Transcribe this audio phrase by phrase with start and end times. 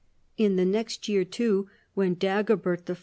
[0.35, 2.97] In the next year, too, when Dagobert I.